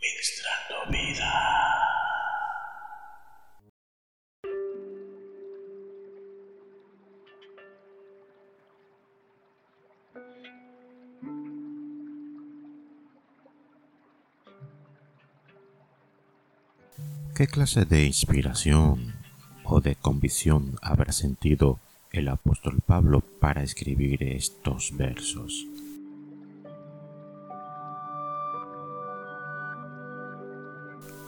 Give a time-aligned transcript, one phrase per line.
[0.00, 1.60] ministrando vida.
[17.34, 19.14] ¿Qué clase de inspiración
[19.64, 21.78] o de convicción habrá sentido
[22.12, 25.66] el apóstol Pablo para escribir estos versos?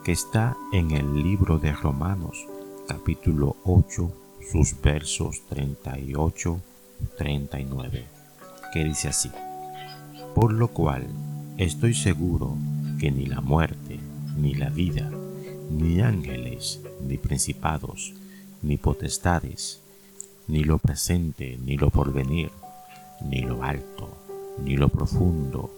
[0.05, 2.49] Que está en el libro de Romanos,
[2.89, 4.11] capítulo 8,
[4.51, 6.61] sus versos 38-39,
[8.73, 9.31] que dice así,
[10.35, 11.07] por lo cual
[11.57, 12.57] estoy seguro
[12.99, 14.01] que ni la muerte,
[14.37, 15.09] ni la vida,
[15.71, 18.13] ni ángeles, ni principados,
[18.61, 19.83] ni potestades,
[20.49, 22.51] ni lo presente, ni lo porvenir,
[23.25, 24.11] ni lo alto,
[24.65, 25.71] ni lo profundo,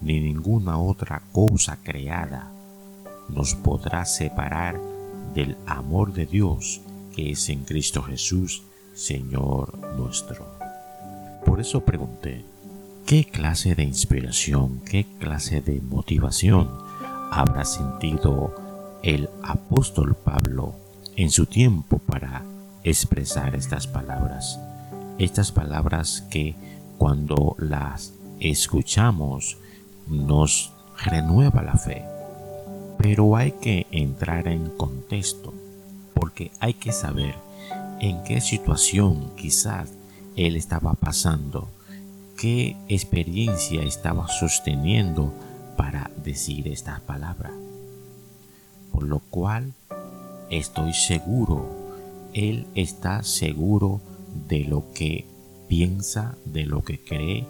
[0.00, 2.54] ni ninguna otra cosa creada
[3.28, 4.80] nos podrá separar
[5.34, 6.80] del amor de Dios
[7.14, 8.62] que es en Cristo Jesús,
[8.94, 10.46] Señor nuestro.
[11.44, 12.44] Por eso pregunté,
[13.06, 16.70] ¿qué clase de inspiración, qué clase de motivación
[17.30, 18.54] habrá sentido
[19.02, 20.74] el apóstol Pablo
[21.16, 22.44] en su tiempo para
[22.84, 24.58] expresar estas palabras.
[25.18, 26.54] Estas palabras que
[26.96, 29.58] cuando las escuchamos
[30.06, 30.72] nos
[31.04, 32.17] renueva la fe.
[32.98, 35.54] Pero hay que entrar en contexto
[36.14, 37.34] porque hay que saber
[38.00, 39.90] en qué situación quizás
[40.36, 41.68] él estaba pasando,
[42.36, 45.32] qué experiencia estaba sosteniendo
[45.76, 47.52] para decir estas palabras
[48.98, 49.74] por lo cual
[50.50, 51.68] estoy seguro,
[52.32, 54.00] Él está seguro
[54.48, 55.24] de lo que
[55.68, 57.46] piensa, de lo que cree,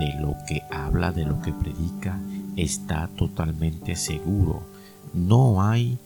[0.00, 2.18] de lo que habla, de lo que predica,
[2.56, 4.64] está totalmente seguro.
[5.12, 5.98] No hay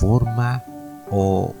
[0.00, 0.64] forma
[1.10, 1.54] o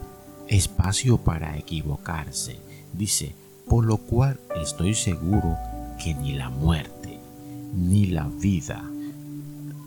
[0.48, 2.58] espacio para equivocarse.
[2.92, 3.34] Dice,
[3.68, 5.56] por lo cual estoy seguro
[6.02, 7.18] que ni la muerte,
[7.74, 8.82] ni la vida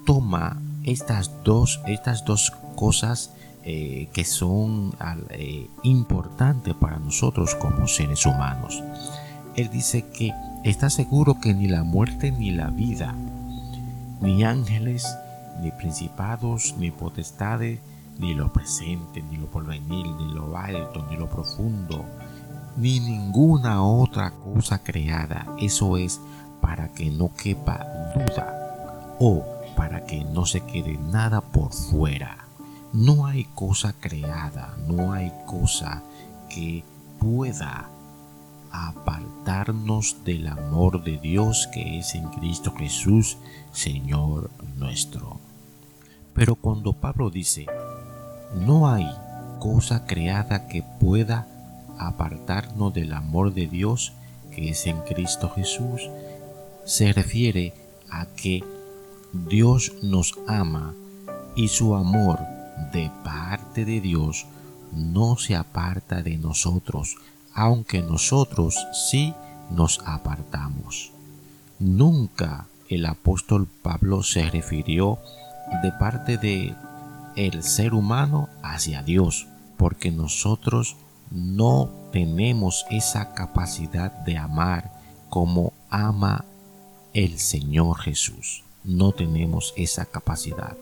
[0.06, 3.32] toma estas dos, estas dos cosas
[3.64, 4.96] eh, que son
[5.30, 8.84] eh, importantes para nosotros como seres humanos.
[9.56, 10.34] Él dice que
[10.64, 13.14] está seguro que ni la muerte ni la vida,
[14.22, 15.06] ni ángeles,
[15.62, 17.80] ni principados, ni potestades,
[18.18, 22.06] ni lo presente, ni lo porvenir, ni lo alto, ni lo profundo,
[22.78, 25.46] ni ninguna otra cosa creada.
[25.60, 26.20] Eso es
[26.62, 29.44] para que no quepa duda o
[29.76, 32.46] para que no se quede nada por fuera.
[32.92, 36.02] No hay cosa creada, no hay cosa
[36.50, 36.84] que
[37.20, 37.90] pueda
[38.72, 43.38] apartarnos del amor de Dios que es en Cristo Jesús,
[43.72, 45.40] Señor nuestro.
[46.34, 47.66] Pero cuando Pablo dice,
[48.56, 49.10] no hay
[49.60, 51.48] cosa creada que pueda
[51.98, 54.14] apartarnos del amor de Dios
[54.52, 56.10] que es en Cristo Jesús,
[56.86, 57.74] se refiere
[58.10, 58.64] a que
[59.32, 60.94] Dios nos ama
[61.56, 62.40] y su amor
[62.92, 64.48] de parte de Dios
[64.92, 67.18] no se aparta de nosotros,
[67.54, 68.76] aunque nosotros
[69.10, 69.34] sí
[69.70, 71.12] nos apartamos.
[71.80, 75.20] Nunca el apóstol Pablo se refirió
[75.84, 76.76] de parte de
[77.36, 80.96] el ser humano hacia Dios, porque nosotros
[81.32, 84.92] no tenemos esa capacidad de amar
[85.30, 86.46] como ama
[87.14, 90.76] el Señor Jesús no tenemos esa capacidad.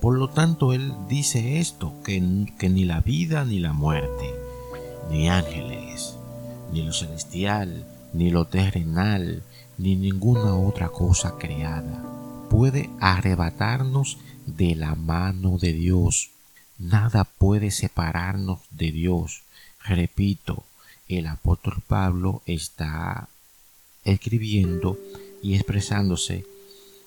[0.00, 4.34] Por lo tanto, Él dice esto, que, ni la vida ni la muerte,
[5.10, 6.16] ni ángeles,
[6.72, 9.42] ni lo celestial, ni lo terrenal,
[9.78, 12.12] ni ninguna otra cosa creada
[12.52, 16.28] puede arrebatarnos de la mano de Dios.
[16.78, 19.42] Nada puede separarnos de Dios.
[19.82, 20.62] Repito,
[21.08, 23.30] el apóstol Pablo está
[24.04, 24.98] escribiendo
[25.42, 26.44] y expresándose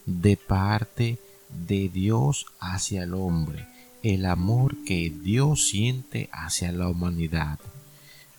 [0.07, 1.19] de parte
[1.67, 3.67] de Dios hacia el hombre,
[4.01, 7.59] el amor que Dios siente hacia la humanidad.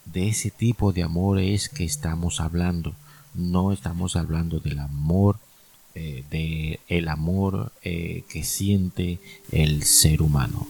[0.06, 2.94] De ese tipo de amor es que estamos hablando.
[3.34, 5.36] No estamos hablando del amor,
[5.94, 9.18] eh, de el amor eh, que siente
[9.52, 10.66] el ser humano.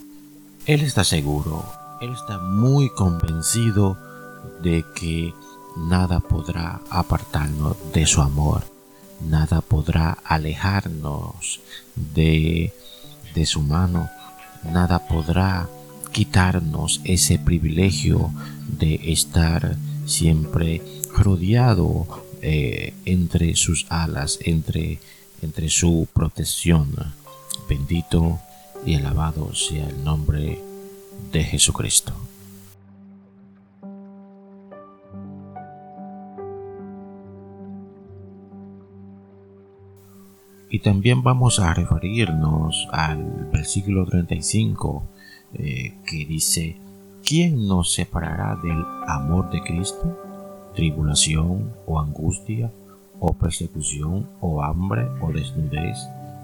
[0.67, 1.65] Él está seguro,
[2.00, 3.97] él está muy convencido
[4.62, 5.33] de que
[5.77, 8.77] nada podrá apartarnos de su amor
[9.21, 11.61] nada podrá alejarnos
[11.94, 12.73] de,
[13.35, 14.09] de su mano,
[14.65, 15.69] nada podrá
[16.17, 18.33] quitarnos ese privilegio
[18.79, 19.77] de estar
[20.07, 20.81] siempre
[21.15, 22.07] rodeado
[22.41, 24.99] eh, entre sus alas, entre,
[25.43, 26.89] entre su protección.
[27.69, 28.39] Bendito
[28.87, 30.59] y alabado sea el nombre
[31.33, 32.15] de Jesucristo.
[40.71, 45.11] Y también vamos a referirnos al versículo 35
[45.58, 46.76] eh, que dice,
[47.26, 50.17] ¿quién nos separará del amor de Cristo?
[50.75, 52.70] ¿Tribulación o angustia
[53.19, 55.99] o persecución o hambre o desnudez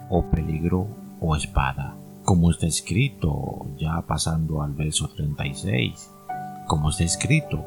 [0.09, 0.87] o peligro
[1.21, 1.95] o espada?
[2.25, 6.11] Como está escrito, ya pasando al verso 36,
[6.67, 7.65] como está escrito,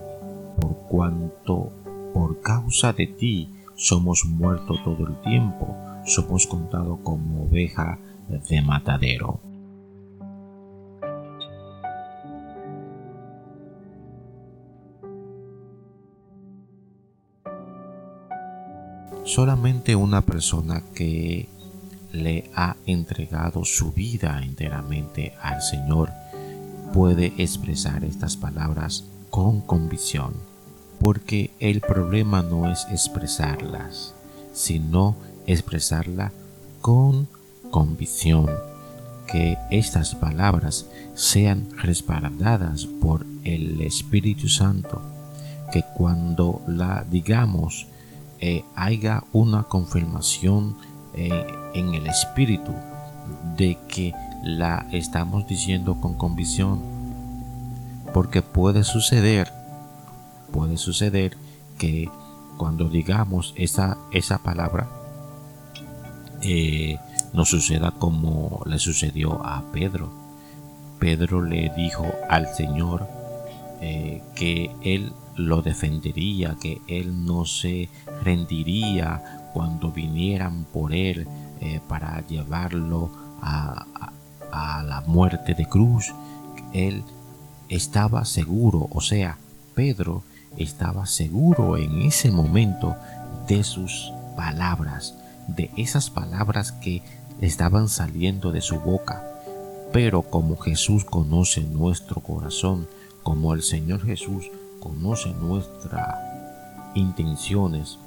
[0.59, 1.71] por cuanto
[2.13, 5.75] por causa de ti somos muertos todo el tiempo,
[6.05, 7.99] somos contados como oveja
[8.49, 9.39] de matadero.
[19.35, 21.49] Solamente una persona que
[22.13, 26.09] le ha entregado su vida enteramente al Señor
[26.93, 30.35] puede expresar estas palabras con convicción,
[31.01, 34.13] porque el problema no es expresarlas,
[34.53, 35.17] sino
[35.47, 36.31] expresarla
[36.79, 37.27] con
[37.71, 38.49] convicción,
[39.27, 45.01] que estas palabras sean respaldadas por el Espíritu Santo,
[45.73, 47.87] que cuando la digamos
[48.39, 50.77] eh, haya una confirmación
[51.13, 52.73] eh, en el Espíritu
[53.55, 56.81] de que la estamos diciendo con convicción,
[58.13, 59.51] porque puede suceder,
[60.51, 61.37] puede suceder
[61.77, 62.09] que
[62.57, 64.87] cuando digamos esa, esa palabra,
[66.41, 66.99] eh,
[67.33, 70.09] no suceda como le sucedió a Pedro.
[70.99, 73.07] Pedro le dijo al Señor
[73.81, 77.89] eh, que él lo defendería, que él no se
[78.23, 81.27] rendiría cuando vinieran por él
[81.61, 83.11] eh, para llevarlo
[83.41, 83.85] a,
[84.51, 86.13] a la muerte de cruz.
[86.73, 87.03] Él
[87.69, 89.37] estaba seguro, o sea,
[89.73, 90.23] Pedro
[90.57, 92.95] estaba seguro en ese momento
[93.47, 95.15] de sus palabras
[95.47, 97.01] de esas palabras que
[97.41, 99.23] estaban saliendo de su boca.
[99.91, 102.87] Pero como Jesús conoce nuestro corazón,
[103.23, 104.49] como el Señor Jesús
[104.85, 106.15] conoce nuestras
[106.93, 107.97] intenciones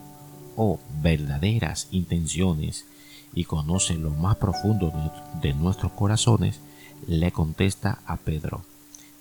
[0.57, 2.87] o verdaderas intenciones
[3.35, 4.93] y conoce lo más profundo
[5.43, 6.61] de, nuestros corazones,
[7.09, 8.63] le contesta a Pedro,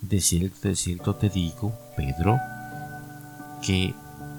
[0.02, 2.40] de cierto, de cierto te digo, Pedro,
[3.64, 3.96] que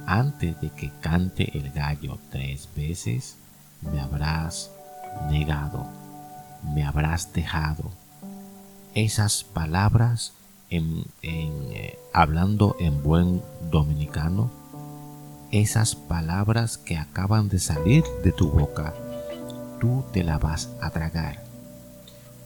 [0.07, 3.37] antes de que cante el gallo tres veces,
[3.81, 4.71] me habrás
[5.29, 5.89] negado,
[6.63, 7.91] me habrás dejado.
[8.95, 10.35] Esas palabras,
[10.71, 14.51] en, eh, hablando en buen dominicano,
[15.51, 18.95] esas palabras que acaban de salir de tu boca,
[19.81, 21.43] tú te la vas a tragar,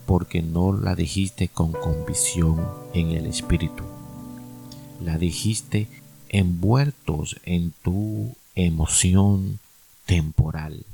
[0.05, 3.83] porque no la dijiste con convicción en el espíritu,
[5.01, 5.87] la dijiste
[6.29, 9.59] envueltos en tu emoción
[10.05, 10.85] temporal.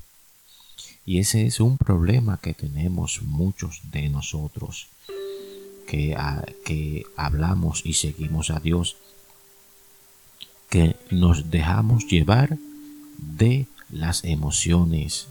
[1.06, 4.88] Y ese es un problema que tenemos muchos de nosotros,
[5.90, 8.98] que, hablamos y seguimos a Dios,
[10.70, 12.58] que nos dejamos llevar
[13.18, 15.28] de las emociones,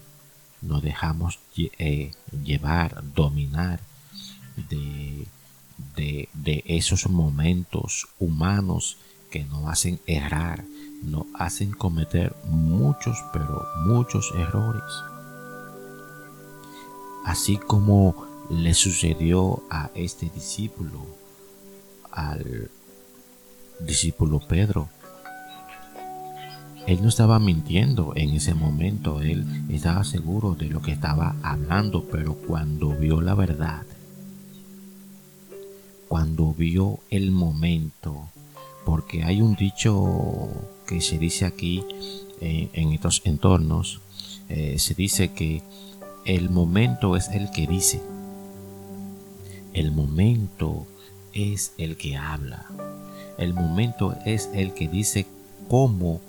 [0.61, 2.11] nos dejamos eh,
[2.45, 3.81] llevar, dominar
[4.69, 5.27] de,
[5.95, 8.97] de, de, esos momentos humanos
[9.31, 10.65] que nos hacen errar,
[11.03, 14.83] nos hacen cometer muchos, pero muchos errores.
[17.25, 21.07] Así como le sucedió a este discípulo,
[22.11, 22.71] al
[23.81, 24.89] discípulo Pedro.
[26.87, 32.05] Él no estaba mintiendo en ese momento, él estaba seguro de lo que estaba hablando,
[32.05, 33.83] pero cuando vio la verdad,
[36.09, 38.31] cuando vio el momento,
[38.87, 40.49] porque hay un dicho
[40.87, 41.85] que se dice aquí
[42.41, 44.01] eh, en estos entornos,
[44.49, 45.63] eh, se dice que
[46.25, 48.01] el momento es el que dice.
[49.73, 50.87] El momento
[51.33, 52.67] es el que habla.
[53.39, 55.27] El momento es el que dice
[55.69, 56.21] cómo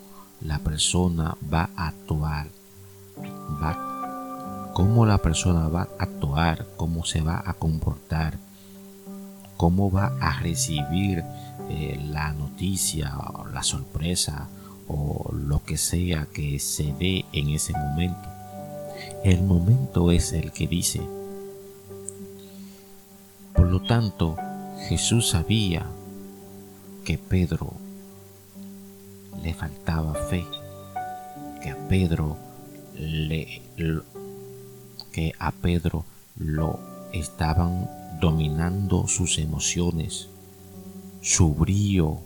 [0.42, 2.48] la persona va a actuar.
[3.62, 8.38] Va, cómo la persona va a actuar, cómo se va a comportar,
[9.58, 11.24] cómo va a recibir
[11.70, 13.14] eh, la noticia
[13.54, 14.48] la sorpresa
[14.88, 18.30] o lo que sea que se dé en ese momento.
[19.24, 21.02] El momento es el que dice.
[23.70, 24.36] Por lo tanto,
[24.88, 25.86] Jesús sabía
[27.06, 27.74] que Pedro
[29.44, 30.44] le faltaba fe,
[31.62, 32.36] que a Pedro
[32.98, 33.62] le
[35.12, 36.04] que a Pedro
[36.36, 36.80] lo
[37.14, 37.88] estaban
[38.20, 40.30] dominando sus emociones,
[41.22, 42.22] su brío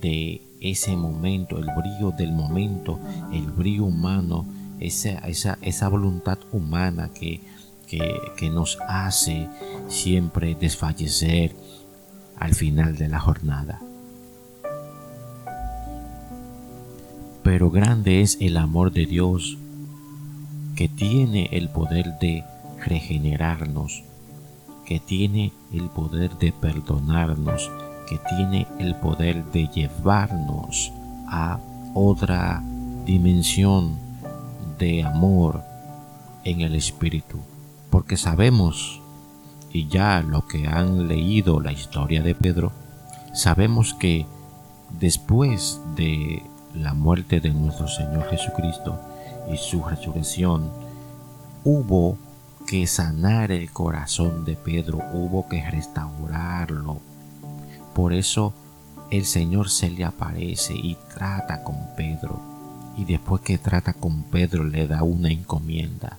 [0.00, 2.98] de ese momento, el brillo del momento,
[3.32, 4.44] el brillo humano,
[4.80, 7.40] esa, esa, esa voluntad humana que,
[7.86, 9.48] que, nos hace
[9.88, 11.54] siempre desfallecer
[12.36, 13.80] al final de la jornada.
[17.42, 19.58] Pero grande es el amor de Dios
[20.76, 22.44] que tiene el poder de
[22.84, 24.02] regenerarnos,
[24.86, 27.70] que tiene el poder de perdonarnos,
[28.08, 30.92] que tiene el poder de llevarnos
[31.28, 31.58] a
[31.94, 32.62] otra
[33.06, 33.98] dimensión
[34.78, 35.62] de amor
[36.44, 37.38] en el Espíritu.
[37.94, 39.00] Porque sabemos,
[39.72, 42.72] y ya lo que han leído la historia de Pedro,
[43.32, 44.26] sabemos que
[44.98, 46.42] después de
[46.74, 48.98] la muerte de nuestro Señor Jesucristo
[49.48, 50.72] y su resurrección,
[51.62, 52.18] hubo
[52.66, 56.98] que sanar el corazón de Pedro, hubo que restaurarlo.
[57.94, 58.54] Por eso
[59.12, 62.40] el Señor se le aparece y trata con Pedro.
[62.96, 66.18] Y después que trata con Pedro le da una encomienda.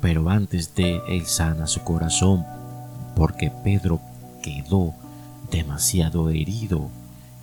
[0.00, 2.44] Pero antes de él sana su corazón
[3.16, 4.00] porque Pedro
[4.42, 4.94] quedó
[5.50, 6.88] demasiado herido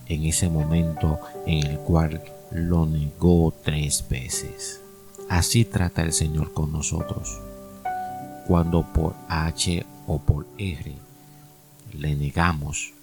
[0.08, 2.22] en ese momento en el cual
[2.52, 4.82] lo negó tres veces.
[5.30, 7.40] Así trata el Señor con nosotros.
[8.48, 10.96] Cuando por H o por R
[11.94, 12.94] le negamos,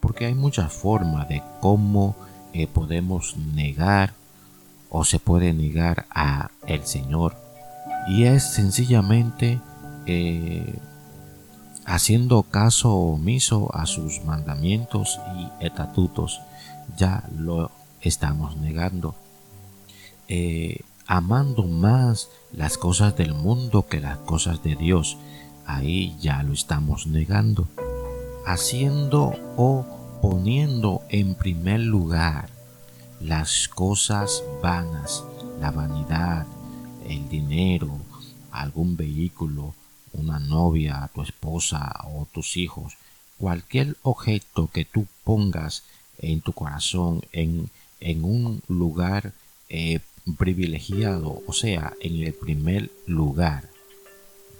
[0.00, 2.14] porque hay muchas formas de cómo
[2.52, 4.12] eh, podemos negar
[4.90, 7.41] o se puede negar a el Señor.
[8.08, 9.60] Y es sencillamente
[10.06, 10.78] eh,
[11.84, 16.40] haciendo caso omiso a sus mandamientos y estatutos.
[16.96, 19.14] Ya lo estamos negando.
[20.28, 25.16] Eh, amando más las cosas del mundo que las cosas de Dios.
[25.66, 27.68] Ahí ya lo estamos negando.
[28.46, 29.86] Haciendo o
[30.20, 32.48] poniendo en primer lugar
[33.20, 35.24] las cosas vanas,
[35.60, 36.46] la vanidad,
[37.08, 38.00] el dinero,
[38.50, 39.74] algún vehículo,
[40.12, 42.94] una novia, tu esposa o tus hijos,
[43.38, 45.84] cualquier objeto que tú pongas
[46.18, 49.32] en tu corazón, en, en un lugar
[49.68, 50.00] eh,
[50.36, 53.68] privilegiado, o sea, en el primer lugar,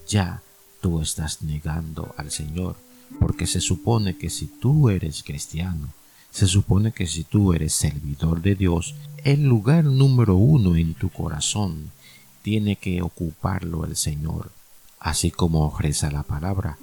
[0.08, 0.42] ya
[0.80, 2.76] tú estás negando al Señor,
[3.20, 5.88] porque se supone que si tú eres cristiano,
[6.30, 11.11] se supone que si tú eres servidor de Dios, el lugar número uno en tu
[11.11, 11.92] corazón
[12.42, 14.50] tiene que ocuparlo el Señor,
[15.00, 16.78] así como reza la palabra,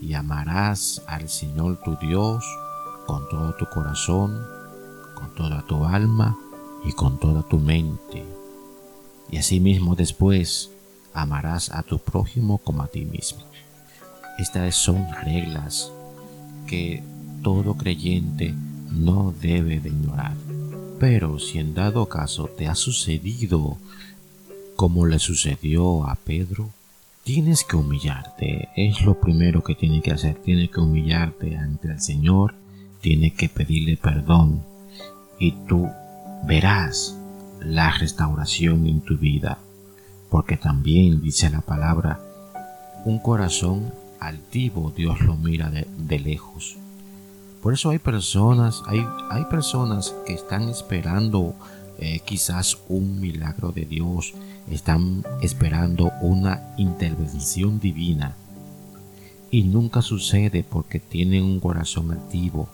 [0.00, 2.44] y amarás al Señor tu Dios
[3.06, 4.40] con todo tu corazón,
[5.14, 6.36] con toda tu alma
[6.84, 8.24] y con toda tu mente.
[9.30, 10.70] Y asimismo después
[11.14, 13.40] amarás a tu prójimo como a ti mismo.
[14.38, 15.90] Estas son reglas
[16.66, 17.02] que
[17.42, 18.54] todo creyente
[18.90, 20.36] no debe de ignorar.
[20.98, 23.78] Pero si en dado caso te ha sucedido
[24.76, 26.70] como le sucedió a Pedro,
[27.24, 28.68] tienes que humillarte.
[28.76, 30.36] Es lo primero que tiene que hacer.
[30.36, 32.54] Tiene que humillarte ante el Señor.
[33.00, 34.62] Tiene que pedirle perdón.
[35.38, 35.88] Y tú
[36.46, 37.16] verás
[37.60, 39.58] la restauración en tu vida,
[40.30, 42.20] porque también dice la palabra,
[43.04, 46.76] un corazón altivo Dios lo mira de, lejos.
[47.62, 51.54] Por eso hay personas, hay, hay personas que están esperando
[51.98, 54.34] eh, quizás un milagro de Dios,
[54.70, 58.34] están esperando una intervención divina.
[59.50, 62.68] Y nunca sucede porque tienen un corazón altivo,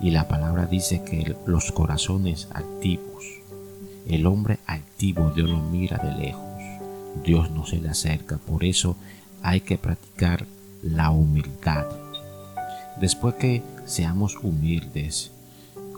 [0.00, 3.24] y la palabra dice que los corazones altivos,
[4.08, 6.44] el hombre altivo Dios lo mira de lejos,
[7.24, 8.96] Dios no se le acerca, por eso
[9.42, 10.46] hay que practicar
[10.82, 11.86] la humildad.
[13.00, 15.32] Después que seamos humildes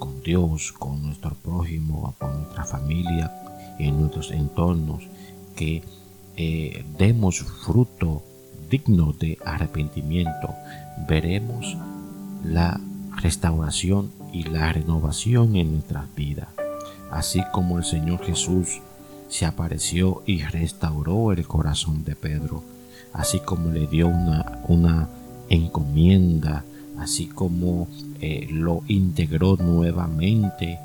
[0.02, 3.30] con Dios, con nuestro prójimo, con nuestra familia,
[3.78, 5.04] en nuestros entornos,
[5.54, 5.84] que
[6.36, 8.24] eh, demos fruto
[8.68, 10.56] digno de arrepentimiento,
[11.06, 11.76] veremos
[12.44, 12.80] la
[13.18, 16.48] restauración y la renovación en nuestras vidas,
[17.12, 18.80] así como el Señor Jesús
[19.28, 22.64] se apareció y restauró el corazón de Pedro,
[23.12, 25.08] así como le dio una, una
[25.48, 26.64] encomienda,
[26.98, 27.86] así como
[28.22, 30.78] eh, lo integró nuevamente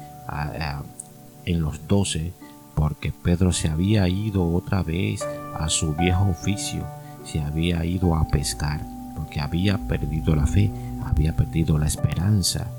[1.46, 2.34] en los doce,
[2.74, 6.84] porque Pedro se había ido otra vez a su viejo oficio,
[7.24, 8.82] se había ido a pescar,
[9.15, 10.72] porque había perdido la fe,
[11.06, 12.72] había perdido la esperanza,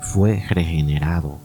[0.00, 1.36] fue regenerado.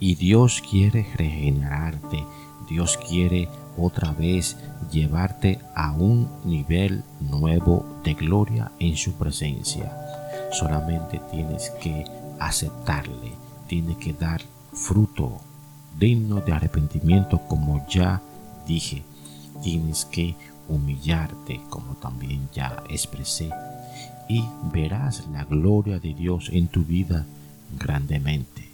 [0.00, 2.24] Y Dios quiere regenerarte,
[2.70, 4.56] Dios quiere otra vez
[4.90, 10.05] llevarte a un nivel nuevo de gloria en su presencia.
[10.58, 12.04] Solamente tienes que
[12.38, 13.32] aceptarle,
[13.66, 14.40] tienes que dar
[14.72, 15.40] fruto
[15.98, 18.22] digno de arrepentimiento como ya
[18.66, 19.02] dije.
[19.62, 20.34] Tienes que
[20.68, 23.50] humillarte como también ya expresé
[24.28, 27.26] y verás la gloria de Dios en tu vida
[27.78, 28.65] grandemente.